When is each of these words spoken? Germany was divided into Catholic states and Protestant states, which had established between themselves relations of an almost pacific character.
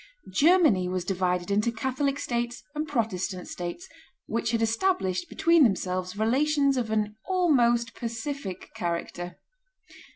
Germany 0.33 0.87
was 0.89 1.05
divided 1.05 1.51
into 1.51 1.71
Catholic 1.71 2.17
states 2.17 2.63
and 2.73 2.87
Protestant 2.87 3.47
states, 3.47 3.87
which 4.25 4.49
had 4.49 4.63
established 4.63 5.29
between 5.29 5.63
themselves 5.63 6.17
relations 6.17 6.75
of 6.75 6.89
an 6.89 7.17
almost 7.27 7.93
pacific 7.93 8.69
character. 8.75 9.35